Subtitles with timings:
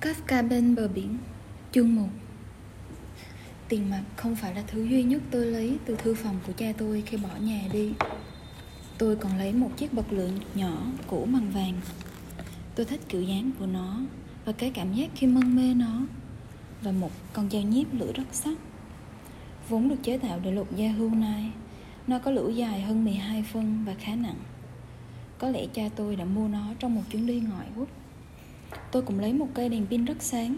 [0.00, 1.18] Kafka bên bờ biển,
[1.72, 2.08] Chương 1
[3.68, 6.72] Tiền mặt không phải là thứ duy nhất tôi lấy từ thư phòng của cha
[6.78, 7.92] tôi khi bỏ nhà đi.
[8.98, 11.80] Tôi còn lấy một chiếc bật lửa nhỏ cũ bằng vàng.
[12.74, 14.00] Tôi thích kiểu dáng của nó
[14.44, 16.00] Và cái cảm giác khi mân mê nó.
[16.82, 18.58] Và một con dao nhíp lửa rất sắc.
[19.68, 21.50] Vốn được chế tạo để lột da hưu nai,
[22.06, 24.40] Nó có lưỡi dài hơn 12 phân và khá nặng.
[25.38, 27.88] Có lẽ cha tôi đã mua nó trong một chuyến đi ngoại quốc.
[28.92, 30.56] Tôi cũng lấy một cây đèn pin rất sáng,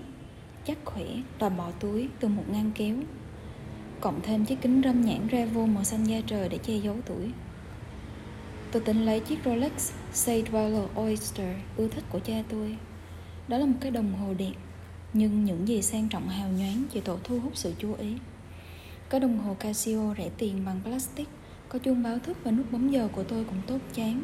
[0.64, 1.05] Chắc khỏe
[1.38, 2.96] và bỏ túi từ một ngăn kéo,
[4.01, 7.30] Cộng thêm chiếc kính râm nhãn Revo màu xanh da trời để che giấu tuổi.
[8.73, 12.77] Tôi tính lấy chiếc Rolex Say Dweller Oyster, ưa thích của cha tôi.
[13.48, 14.52] Đó là một cái đồng hồ đẹp,
[15.12, 18.15] Nhưng những gì sang trọng hào nhoáng chỉ tổ thu hút sự chú ý.
[19.10, 21.29] Cái đồng hồ Casio rẻ tiền bằng plastic,
[21.68, 24.23] Có chuông báo thức và nút bấm giờ của tôi cũng tốt chán,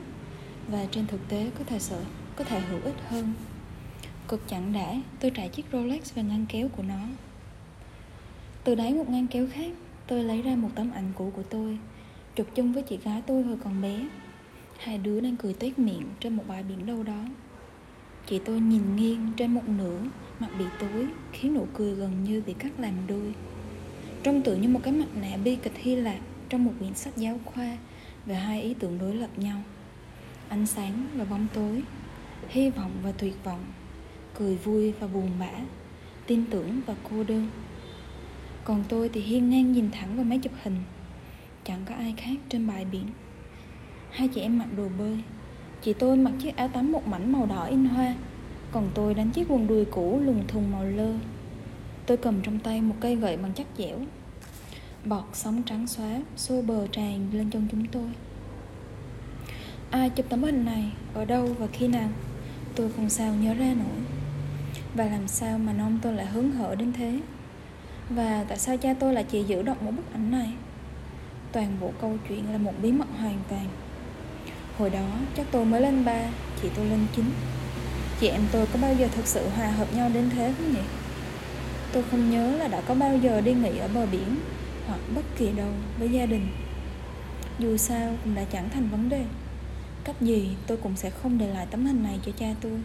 [0.68, 2.00] Và trên thực tế có thể sợ,
[2.36, 3.32] có thể hữu ích hơn.
[4.28, 7.00] Cực chẳng đã, tôi trải chiếc Rolex vào ngăn kéo của nó.
[8.64, 9.72] Từ đáy một ngăn kéo khác,
[10.06, 11.78] tôi lấy ra một tấm ảnh cũ của tôi
[12.36, 14.08] Chụp chung với chị gái tôi hồi còn bé.
[14.78, 17.24] Hai đứa đang cười tuyết miệng trên một bãi biển đâu đó.
[18.26, 20.00] Chị tôi nhìn nghiêng trên một nửa
[20.38, 23.34] Mặt bị tối Khiến nụ cười gần như bị cắt làm đôi.
[24.22, 26.18] Trông tự như một cái mặt nạ bi kịch Hy Lạp
[26.48, 27.76] Trong một quyển sách giáo khoa
[28.26, 29.62] Về hai ý tưởng đối lập nhau.
[30.48, 31.82] Ánh sáng và bóng tối
[32.48, 33.64] Hy vọng và tuyệt vọng
[34.38, 35.50] cười vui và buồn bã,
[36.26, 37.48] tin tưởng và cô đơn.
[38.64, 40.76] Còn tôi thì hiên ngang nhìn thẳng vào máy chụp hình,
[41.64, 43.06] chẳng có ai khác trên bãi biển.
[44.10, 45.18] Hai chị em mặc đồ bơi,
[45.82, 48.14] chị tôi mặc chiếc áo tắm một mảnh màu đỏ in hoa,
[48.72, 51.14] còn tôi đánh chiếc quần đùi cũ lùng thùng màu lơ.
[52.06, 53.98] Tôi cầm trong tay một cây gậy bằng chắc dẻo,
[55.04, 58.10] bọt sóng trắng xóa xô bờ tràn lên chân chúng tôi.
[59.90, 62.08] Ai chụp tấm hình này, ở đâu và khi nào,
[62.74, 63.98] tôi không sao nhớ ra nổi
[64.96, 67.20] và làm sao mà non tôi lại hứng hở đến thế?
[68.10, 70.52] Và tại sao cha tôi lại chỉ giữ động một bức ảnh này?
[71.52, 73.66] Toàn bộ câu chuyện là một bí mật hoàn toàn.
[74.78, 76.22] Hồi đó, chắc tôi mới lên ba,
[76.62, 77.24] Chị tôi lên chín.
[78.20, 80.82] Chị em tôi có bao giờ thực sự hòa hợp nhau đến thế không nhỉ?
[81.92, 84.36] Tôi không nhớ là đã có bao giờ đi nghỉ ở bờ biển
[84.86, 86.48] Hoặc bất kỳ đâu với gia đình.
[87.58, 89.24] Dù sao cũng đã chẳng thành vấn đề.
[90.04, 92.80] Cách gì tôi cũng sẽ không để lại tấm hình này cho cha tôi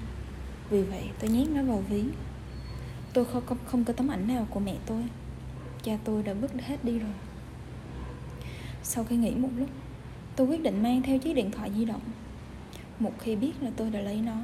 [0.72, 2.04] vì vậy tôi nhét nó vào ví.
[3.14, 5.04] Tôi không, không, không có tấm ảnh nào của mẹ tôi.
[5.84, 7.12] Cha tôi đã vứt hết đi rồi.
[8.84, 9.70] Sau khi nghỉ một lúc
[10.36, 12.02] Tôi quyết định mang theo chiếc điện thoại di động.
[13.00, 14.36] Một khi biết là tôi đã lấy nó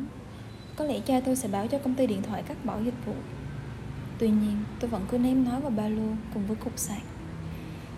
[0.76, 3.14] Có lẽ cha tôi sẽ báo cho công ty điện thoại cắt bỏ dịch vụ.
[4.18, 7.02] Tuy nhiên tôi vẫn cứ ném nó vào ba lô cùng với cục sạc.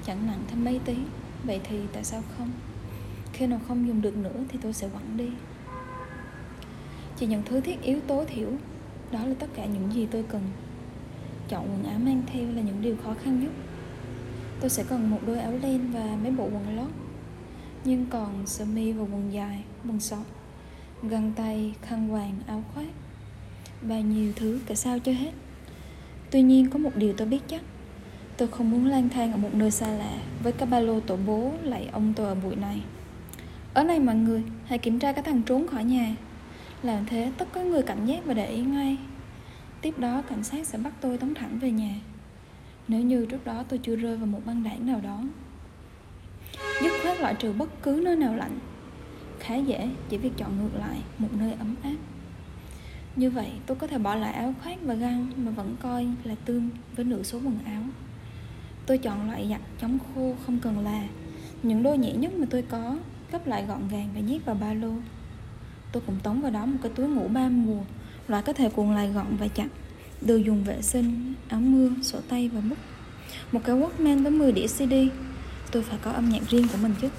[0.06, 0.96] Chẳng nặng thêm mấy tí
[1.44, 2.52] Vậy thì tại sao không?
[3.34, 5.30] Khi nào không dùng được nữa thì tôi sẽ quẳng đi
[7.20, 8.50] chỉ những thứ thiết yếu tối thiểu.
[9.12, 10.42] Đó là tất cả những gì tôi cần.
[11.48, 13.52] Chọn quần áo mang theo là những điều khó khăn nhất.
[14.60, 16.92] Tôi sẽ cần một đôi áo len và mấy bộ quần lót.
[17.84, 20.26] Nhưng còn sơ mi và quần dài, quần sọt,
[21.04, 22.88] găng tay, khăn quàng áo khoác,
[23.82, 25.32] và nhiều thứ cả sao cho hết.
[26.32, 27.62] Tuy nhiên có một điều tôi biết chắc.
[28.38, 31.18] Tôi không muốn lang thang ở một nơi xa lạ với cái ba lô tổ
[31.26, 32.82] bố lại ông tôi ở bụi này.
[33.74, 36.16] Ở này mọi người, hãy kiểm tra cái thằng trốn khỏi nhà
[36.84, 38.98] làm thế tất có người cảnh giác và để ý ngay.
[39.82, 41.96] Tiếp đó cảnh sát sẽ bắt tôi tống thẳng về nhà.
[42.88, 45.24] Nếu như trước đó tôi chưa rơi vào một băng đảng nào đó
[46.82, 48.60] Dứt khoát loại trừ bất cứ nơi nào lạnh.
[49.40, 51.96] Khá dễ, chỉ việc chọn ngược lại một nơi ấm áp.
[53.16, 56.36] Như vậy tôi có thể bỏ lại áo khoác và găng mà vẫn coi là
[56.46, 57.84] tương với nửa số quần áo.
[58.86, 61.04] Tôi chọn loại giặt chống khô không cần là.
[61.64, 62.96] Những đôi nhẹ nhất mà tôi có
[63.32, 64.92] Gấp lại gọn gàng và nhét vào ba lô.
[65.92, 67.82] Tôi cũng tống vào đó một cái túi ngủ ba mùa
[68.28, 69.68] Loại có thể cuộn lại gọn và chặt
[70.22, 72.78] Đồ dùng vệ sinh, áo mưa, sổ tay và bút.
[73.52, 74.94] Một cái Walkman với 10 đĩa CD
[75.72, 77.10] Tôi phải có âm nhạc riêng của mình chứ.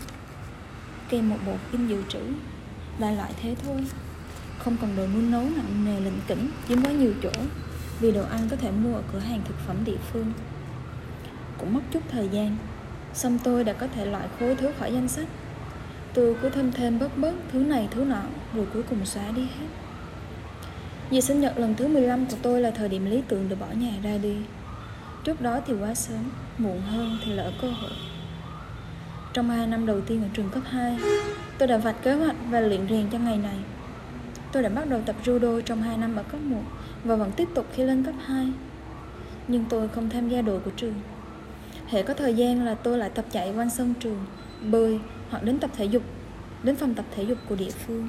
[1.08, 2.20] Kèm một bộ phim dự trữ
[2.98, 3.84] Đại loại thế thôi.
[4.58, 7.32] Không cần đồ nuôi nấu nặng nề lĩnh kỉnh Chiếm quá nhiều chỗ
[8.00, 10.32] Vì đồ ăn có thể mua ở cửa hàng thực phẩm địa phương.
[11.58, 12.56] Cũng mất chút thời gian
[13.14, 15.26] Xong tôi đã có thể loại khối thứ khỏi danh sách.
[16.14, 18.22] Tôi cứ thêm thêm bớt bớt, thứ này thứ nọ,
[18.54, 19.66] Rồi cuối cùng xóa đi hết.
[21.10, 23.66] Dịp sinh nhật lần thứ 15 của tôi là thời điểm lý tưởng để bỏ
[23.74, 24.36] nhà ra đi.
[25.24, 27.90] Trước đó thì quá sớm, Muộn hơn thì lỡ cơ hội.
[29.32, 30.98] Trong 2 năm đầu tiên ở trường cấp 2
[31.58, 33.56] Tôi đã vạch kế hoạch và luyện rèn cho ngày này.
[34.52, 36.62] Tôi đã bắt đầu tập judo trong 2 năm ở cấp 1
[37.04, 38.52] Và vẫn tiếp tục khi lên cấp 2
[39.48, 40.94] Nhưng tôi không tham gia đội của trường.
[41.86, 44.24] Hệ có thời gian là tôi lại tập chạy quanh sân trường,
[44.70, 46.02] Bơi hoặc đến tập thể dục
[46.62, 48.08] đến phòng tập thể dục của địa phương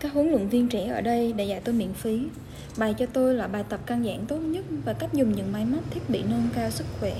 [0.00, 2.22] Các huấn luyện viên trẻ ở đây đã dạy tôi miễn phí,
[2.76, 5.64] bài cho tôi là bài tập căn giản tốt nhất và cách dùng những máy
[5.64, 7.16] móc thiết bị nâng cao sức khỏe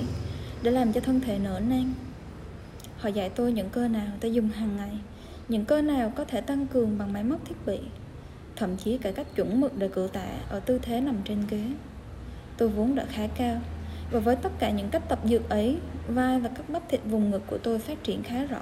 [0.63, 1.93] để làm cho thân thể nở nang.
[2.97, 4.97] Họ dạy tôi những cơ nào ta dùng hàng ngày,
[5.49, 7.79] những cơ nào có thể tăng cường bằng máy móc thiết bị,
[8.55, 11.63] thậm chí cả cách chuẩn mực để cử tạ ở tư thế nằm trên ghế.
[12.57, 13.61] Tôi vốn đã khá cao,
[14.11, 17.31] và với tất cả những cách tập dược ấy, vai và các bắp thịt vùng
[17.31, 18.61] ngực của tôi phát triển khá rõ.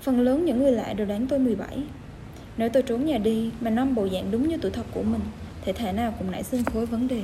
[0.00, 1.82] Phần lớn những người lạ đều đoán tôi 17.
[2.56, 5.20] Nếu tôi trốn nhà đi mà năm bộ dạng đúng như tuổi thật của mình,
[5.64, 7.22] thì thể nào cũng nảy sinh khối vấn đề.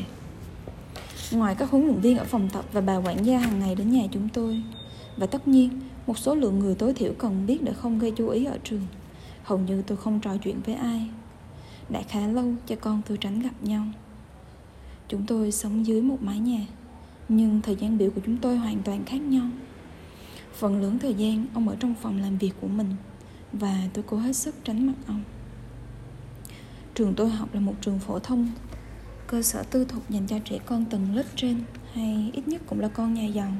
[1.32, 3.90] Ngoài các huấn luyện viên ở phòng tập và bà quản gia hàng ngày đến
[3.90, 4.62] nhà chúng tôi,
[5.16, 8.28] và tất nhiên, một số lượng người tối thiểu cần biết để không gây chú
[8.28, 8.86] ý ở trường.
[9.42, 11.08] Hầu như tôi không trò chuyện với ai.
[11.88, 13.84] Đã khá lâu cho con tôi tránh gặp nhau.
[15.08, 16.60] Chúng tôi sống dưới một mái nhà,
[17.28, 19.46] nhưng thời gian biểu của chúng tôi hoàn toàn khác nhau.
[20.54, 22.94] Phần lớn thời gian ông ở trong phòng làm việc của mình
[23.52, 25.22] và tôi cố hết sức tránh mặt ông.
[26.94, 28.48] Trường tôi học là một trường phổ thông,
[29.26, 31.60] cơ sở tư thục dành cho trẻ con tầng lớp trên
[31.92, 33.52] hay ít nhất cũng là con nhà giàu.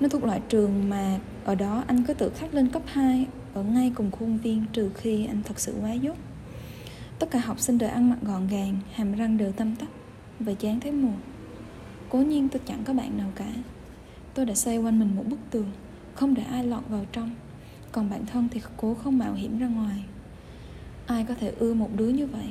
[0.00, 3.62] Nó thuộc loại trường mà ở đó anh cứ tự khắc lên cấp 2 ở
[3.62, 6.16] ngay cùng khuôn viên trừ khi anh thật sự quá dốt.
[7.18, 9.88] Tất cả học sinh đều ăn mặc gọn gàng, hàm răng đều tăm tắp
[10.40, 11.16] và chán thấy mùa.
[12.10, 13.52] Cố nhiên tôi chẳng có bạn nào cả.
[14.34, 15.70] Tôi đã xây quanh mình một bức tường,
[16.14, 17.30] không để ai lọt vào trong.
[17.92, 20.04] Còn bản thân thì cố không mạo hiểm ra ngoài.
[21.06, 22.46] Ai có thể ưa một đứa như vậy?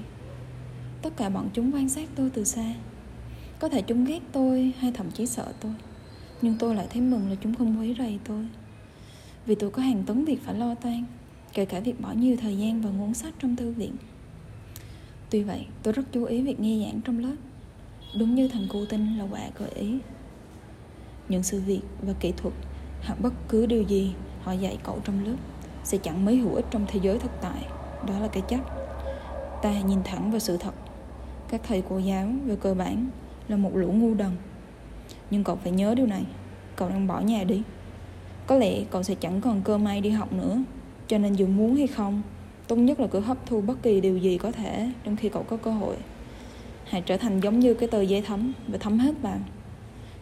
[1.02, 2.74] Tất cả bọn chúng quan sát tôi từ xa.
[3.60, 5.74] Có thể chúng ghét tôi hay thậm chí sợ tôi
[6.42, 8.48] nhưng tôi lại thấy mừng là chúng không quấy rầy tôi
[9.46, 11.04] Vì tôi có hàng tấn việc phải lo toan
[11.54, 13.96] Kể cả việc bỏ nhiều thời gian vào ngốn sách trong thư viện
[15.30, 17.36] Tuy vậy tôi rất chú ý việc nghe giảng trong lớp
[18.14, 19.98] Đúng như thằng cô tin là quả gợi ý.
[21.30, 22.54] Những sự việc và kỹ thuật,
[23.04, 25.36] Hoặc bất cứ điều gì họ dạy cậu trong lớp,
[25.84, 27.66] Sẽ chẳng mấy hữu ích trong thế giới thực tại.
[28.08, 28.62] Đó là cái chắc.
[29.62, 30.74] Ta nhìn thẳng vào sự thật.
[31.50, 33.10] Các thầy cô giáo về cơ bản
[33.48, 34.32] Là một lũ ngu đần
[35.32, 36.24] nhưng cậu phải nhớ điều này.
[36.76, 37.64] Cậu đang bỏ nhà đi.
[38.48, 40.64] Có lẽ cậu sẽ chẳng còn cơ may đi học nữa.
[41.08, 42.22] Cho nên dù muốn hay không,
[42.68, 45.44] Tốt nhất là cứ hấp thu bất kỳ điều gì có thể Trong khi cậu
[45.44, 45.96] có cơ hội.
[46.90, 49.40] Hãy trở thành giống như cái tờ giấy thấm Và thấm hết vào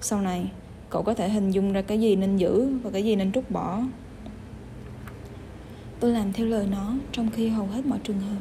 [0.02, 0.52] Sau này,
[0.90, 3.52] cậu có thể hình dung ra cái gì nên giữ Và cái gì nên trút
[3.52, 3.82] bỏ.
[6.00, 8.40] Tôi làm theo lời nó Trong khi hầu hết mọi trường hợp.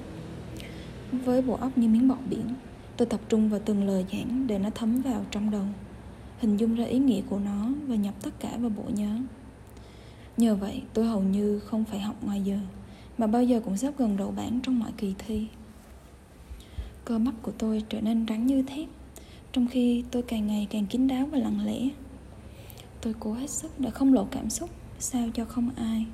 [1.12, 2.55] Với bộ óc như miếng bọt biển,
[2.96, 5.64] Tôi tập trung vào từng lời giảng Để nó thấm vào trong đầu,
[6.38, 9.19] hình dung ra ý nghĩa của nó và nhập tất cả vào bộ nhớ.
[10.37, 12.58] Nhờ vậy, tôi hầu như không phải học ngoài giờ,
[13.19, 15.46] mà bao giờ cũng sắp gần đầu bảng trong mọi kỳ thi
[17.06, 18.88] cơ bắp của tôi trở nên rắn như thép,
[19.52, 21.88] trong khi tôi càng ngày càng kín đáo và lặng lẽ.
[23.00, 26.06] Tôi cố hết sức để không lộ cảm xúc, sao cho không ai,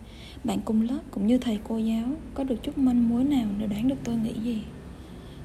[0.44, 2.04] bạn cùng lớp cũng như thầy cô giáo,
[2.34, 4.62] có được chút manh mối nào để đoán được tôi nghĩ gì?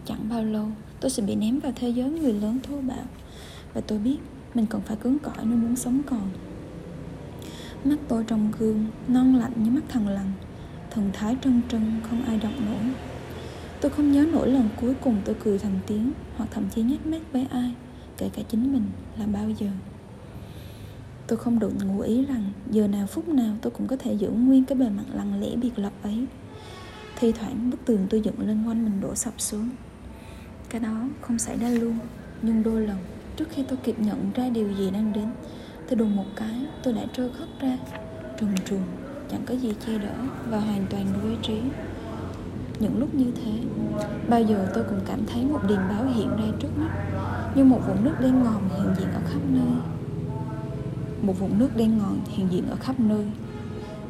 [0.05, 0.67] Chẳng bao lâu,
[0.99, 3.05] tôi sẽ bị ném vào thế giới người lớn thô bạo,
[3.73, 4.17] và tôi biết
[4.53, 6.29] mình cần phải cứng cỏi nếu muốn sống còn.
[7.83, 10.31] Mắt tôi trong gương, non lạnh như mắt thằng lằn
[10.91, 12.94] thần thái trân trân, không ai đọc nổi
[13.81, 17.06] tôi không nhớ nổi lần cuối cùng tôi cười thành tiếng, hoặc thậm chí nhếch
[17.06, 17.74] mép với ai,
[18.18, 18.83] kể cả chính mình,
[19.19, 19.68] là bao giờ.
[21.27, 24.29] Tôi không được ngụ ý rằng giờ nào phút nào tôi cũng có thể giữ
[24.29, 26.25] nguyên cái bề mặt lặng lẽ biệt lập ấy.
[27.19, 29.69] Thi thoảng bức tường tôi dựng lên quanh mình đổ sập xuống.
[30.69, 31.97] Cái đó không xảy ra luôn,
[32.42, 32.97] nhưng đôi lần
[33.37, 35.28] trước khi tôi kịp nhận ra điều gì đang đến,
[35.90, 37.78] tôi đùng một cái, tôi đã trơ khóc ra.
[38.40, 38.83] Trùng trùng,
[39.31, 40.16] chẳng có gì che đỡ
[40.49, 41.61] và hoàn toàn vô trí
[42.80, 43.52] những lúc như thế.
[44.30, 46.90] Bao giờ tôi cũng cảm thấy một điềm báo hiện ra trước mắt,
[47.56, 49.74] như một vũng nước đen ngòm hiện diện ở khắp nơi.
[51.22, 53.26] Một vũng nước đen ngòm hiện diện ở khắp nơi.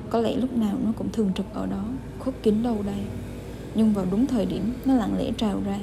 [0.10, 1.84] Có lẽ lúc nào nó cũng thường trực ở đó
[2.20, 3.04] khuất kín đâu đây
[3.78, 5.80] nhưng vào đúng thời điểm, nó lặng lẽ trào ra,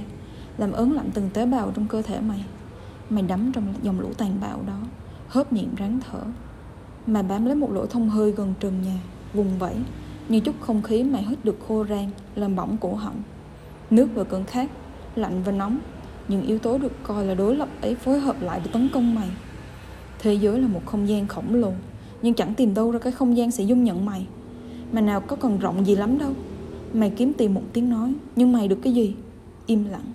[0.59, 2.45] làm ớn lạnh từng tế bào trong cơ thể mày.
[3.11, 4.79] Mày đắm trong dòng lũ tàn bạo đó
[5.29, 6.21] Hớp miệng ráng thở.
[7.07, 8.99] Mà bám lấy một lỗ thông hơi gần trần nhà,
[9.35, 9.75] Vùng vẫy
[10.29, 13.23] như chút không khí mày hít được khô rang, Làm bỏng cổ họng.
[13.91, 14.71] Nước và cơn khát,
[15.15, 15.79] Lạnh và nóng,
[16.29, 19.15] Những yếu tố được coi là đối lập ấy phối hợp lại để tấn công
[19.15, 19.29] mày.
[20.19, 21.73] Thế giới là một không gian khổng lồ,
[22.23, 24.27] Nhưng chẳng tìm đâu ra cái không gian sẽ dung nhận mày.
[24.93, 26.33] Mà nào có còn rộng gì lắm đâu.
[26.93, 29.15] Mày kiếm tìm một tiếng nói, Nhưng mày được cái gì?
[29.67, 30.13] Im lặng.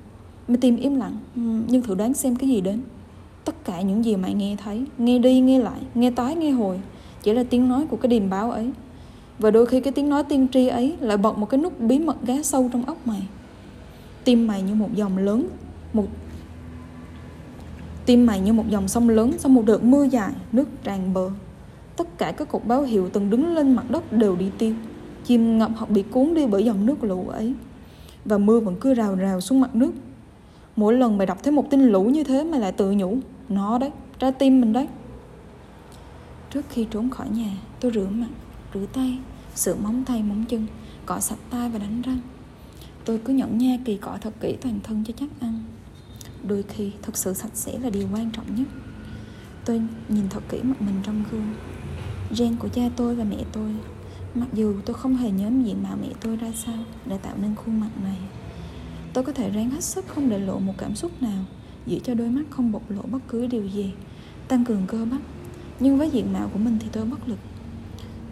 [0.48, 2.82] Mày tìm im lặng ừ, Nhưng thử đoán xem cái gì đến.
[3.46, 6.82] Tất cả những gì mày nghe thấy, Nghe đi, nghe lại, Nghe tái, nghe hồi,
[7.24, 8.72] Chỉ là tiếng nói của cái điềm báo ấy.
[9.40, 12.00] Và đôi khi cái tiếng nói tiên tri ấy Lại bật một cái nút bí
[12.00, 13.28] mật gá sâu trong óc mày.
[14.24, 15.48] Tim mày như một dòng lớn
[15.94, 16.06] Một
[18.06, 21.30] Tim mày như một dòng sông lớn Sau một đợt mưa dài Nước tràn bờ.
[21.96, 24.74] Tất cả các cột báo hiệu từng đứng lên mặt đất đều đi tiêu.
[25.26, 27.54] Chìm ngập hoặc bị cuốn đi bởi dòng nước lũ ấy.
[28.26, 29.92] Và mưa vẫn cứ rào rào xuống mặt nước.
[30.76, 33.18] Mỗi lần mày đọc thấy một tin lũ như thế Mày lại tự nhủ
[33.50, 34.88] Nó đấy, trái tim mình đấy.
[36.54, 38.28] Trước khi trốn khỏi nhà Tôi rửa mặt,
[38.74, 39.20] rửa tay,
[39.56, 40.68] Sửa móng tay, móng chân,
[41.06, 42.20] Cọ sạch tay và đánh răng.
[43.06, 45.64] Tôi cứ nhẫn nha kỳ cọ thật kỹ toàn thân cho chắc ăn.
[46.44, 48.68] Đôi khi, thật sự sạch sẽ là điều quan trọng nhất.
[49.66, 51.54] Tôi nhìn thật kỹ mặt mình trong gương.
[52.38, 53.72] Gen của cha tôi và mẹ tôi.
[54.36, 57.56] Mặc dù tôi không hề nhớ diện mạo mẹ tôi ra sao Để tạo nên
[57.56, 58.18] khuôn mặt này,
[59.14, 61.44] Tôi có thể ráng hết sức không để lộ một cảm xúc nào,
[61.86, 63.94] Giữ cho đôi mắt không bộc lộ bất cứ điều gì,
[64.48, 65.22] Tăng cường cơ bắp.
[65.80, 67.40] Nhưng với diện mạo của mình thì tôi bất lực.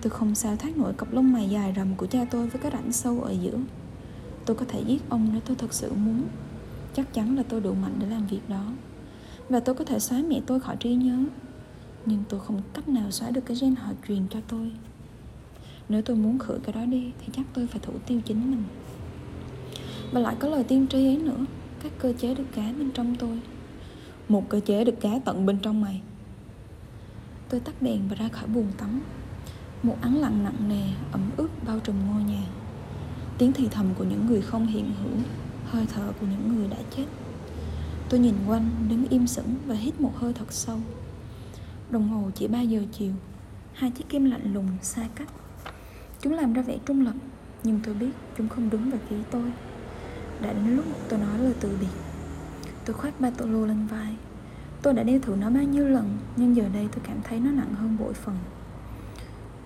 [0.07, 2.71] Tôi không sao thoát nổi cặp lông mày dài rầm của cha tôi với cái
[2.71, 3.57] rãnh sâu ở giữa.
[4.45, 6.23] Tôi có thể giết ông nếu tôi thật sự muốn.
[6.93, 8.65] Chắc chắn là tôi đủ mạnh để làm việc đó.
[9.49, 11.17] Và tôi có thể xóa mẹ tôi khỏi trí nhớ.
[12.05, 14.71] Nhưng tôi không cách nào xóa được cái gen họ truyền cho tôi.
[15.89, 18.63] Nếu tôi muốn khử cái đó đi, Thì chắc tôi phải thủ tiêu chính mình.
[20.11, 21.45] Và lại có lời tiên tri ấy nữa.
[21.83, 23.39] Các cơ chế được cá bên trong tôi.
[24.29, 26.01] Một cơ chế được cá tận bên trong mày.
[27.49, 29.01] Tôi tắt đèn và ra khỏi buồng tắm.
[29.83, 32.43] Một ánh lặng nặng nề, ẩm ướt bao trùm ngôi nhà.
[33.37, 35.23] Tiếng thì thầm của những người không hiện hữu
[35.65, 37.05] Hơi thở của những người đã chết.
[38.09, 40.79] Tôi nhìn quanh, đứng im sững và hít một hơi thật sâu.
[41.89, 43.13] Đồng hồ chỉ 3 giờ chiều.
[43.73, 45.29] Hai chiếc kim lạnh lùng xa cách.
[46.21, 47.15] Chúng làm ra vẻ trung lập
[47.63, 49.51] Nhưng tôi biết chúng không đứng về phía tôi.
[50.41, 51.87] Đã đến lúc tôi nói lời từ biệt.
[52.85, 54.15] Tôi khoác ba tô lô lên vai.
[54.81, 57.51] Tôi đã đeo thử nó bao nhiêu lần Nhưng giờ đây tôi cảm thấy nó
[57.51, 58.37] nặng hơn bội phần.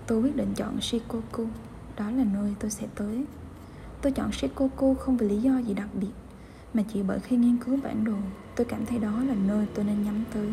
[0.06, 1.46] Tôi quyết định chọn Shikoku.
[1.96, 3.24] Đó là nơi tôi sẽ tới.
[4.02, 6.12] Tôi chọn Shikoku không vì lý do gì đặc biệt,
[6.74, 8.16] Mà chỉ bởi khi nghiên cứu bản đồ,
[8.56, 10.48] Tôi cảm thấy đó là nơi tôi nên nhắm tới.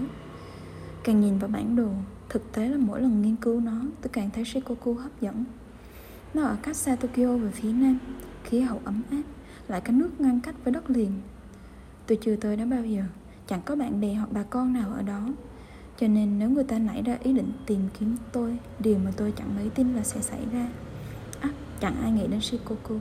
[1.03, 1.89] Càng nhìn vào bản đồ,
[2.29, 5.43] Thực tế là mỗi lần nghiên cứu nó, Tôi càng thấy Shikoku hấp dẫn.
[6.33, 7.99] Nó ở cách xa Tokyo về phía nam,
[8.43, 9.23] Khí hậu ấm áp,
[9.67, 11.11] Lại có nước ngăn cách với đất liền.
[12.07, 13.03] Tôi chưa tới đó bao giờ,
[13.47, 15.21] Chẳng có bạn bè hoặc bà con nào ở đó.
[15.99, 19.33] Cho nên nếu người ta nảy ra ý định tìm kiếm tôi Điều mà tôi
[19.37, 20.67] chẳng mấy tin là sẽ xảy ra.
[21.39, 22.95] À, chẳng ai nghĩ đến Shikoku.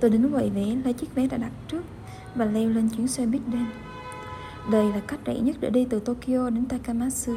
[0.00, 1.82] Tôi đến quầy vé lấy chiếc vé đã đặt trước
[2.34, 3.66] Và leo lên chuyến xe buýt đêm
[4.70, 7.32] Đây là cách rẻ nhất để đi từ Tokyo đến Takamatsu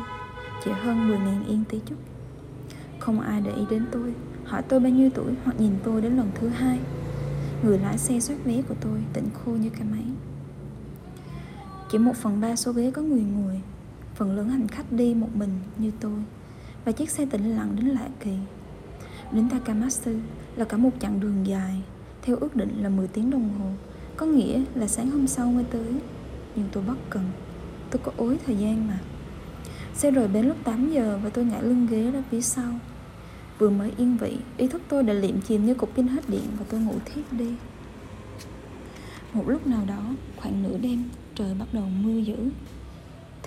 [0.63, 1.95] Chỉ hơn 10.000 yên tí chút.
[2.99, 4.13] Không ai để ý đến tôi
[4.47, 6.79] Hỏi tôi bao nhiêu tuổi hoặc nhìn tôi đến lần thứ hai.
[7.63, 10.03] Người lái xe soát vé của tôi tỉnh khô như cái máy.
[11.91, 13.61] Chỉ một phần ba số ghế có người ngồi.
[14.17, 16.19] Phần lớn hành khách đi một mình như tôi.
[16.85, 18.33] Và chiếc xe tĩnh lặng đến lạ kỳ.
[19.31, 20.11] Đến Takamatsu
[20.55, 21.81] là cả một chặng đường dài,
[22.21, 23.65] theo ước định là 10 tiếng đồng hồ.
[24.15, 25.93] Có nghĩa là sáng hôm sau mới tới,
[26.55, 27.23] Nhưng tôi bất cần.
[27.91, 28.99] Tôi có ối thời gian mà.
[29.93, 32.73] Xe rời bến lúc 8 giờ và tôi ngã lưng ghế ra phía sau.
[33.59, 36.45] Vừa mới yên vị, Ý thức tôi đã liệm chìm như cục pin hết điện
[36.59, 37.55] Và tôi ngủ thiếp đi.
[39.33, 40.03] Một lúc nào đó,
[40.37, 41.03] Khoảng nửa đêm,
[41.35, 42.35] Trời bắt đầu mưa dữ.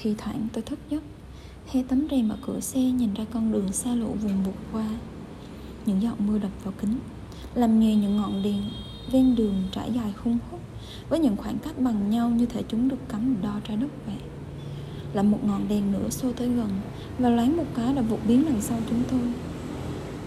[0.02, 1.02] Thì thoảng tôi thức giấc
[1.66, 4.86] Hé tấm rèm ở cửa xe nhìn ra con đường xa lộ vùng vụt qua.
[5.86, 6.98] Những giọt mưa đập vào kính,
[7.54, 8.62] làm nghề những ngọn đèn
[9.12, 10.60] ven đường trải dài khung hút
[11.08, 14.16] với những khoảng cách bằng nhau như thể chúng được cắm đo trái đất vậy.
[15.12, 16.70] Là một ngọn đèn nữa xô tới gần
[17.18, 19.32] và loáng một cái đã vụt biến đằng sau chúng tôi.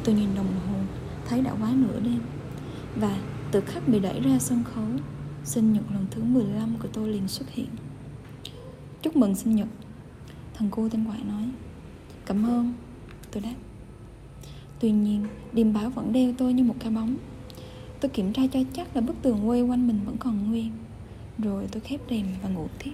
[0.04, 0.80] Tôi nhìn đồng hồ,
[1.28, 2.20] thấy đã quá nửa đêm
[2.96, 3.18] và
[3.52, 4.86] từ khắc bị đẩy ra sân khấu,
[5.44, 7.68] sinh nhật lần thứ 15 của tôi liền xuất hiện
[9.04, 9.68] chúc mừng sinh nhật.
[10.54, 11.50] Thằng cô tên quại nói
[12.26, 12.74] cảm ơn.
[13.32, 13.56] Tôi đáp
[14.80, 17.16] Tuy nhiên, điềm báo vẫn đeo tôi như một cái bóng.
[18.00, 20.72] Tôi kiểm tra cho chắc là bức tường quay quanh mình vẫn còn nguyên.
[21.38, 22.92] Rồi tôi khép rèm và ngủ tiếp.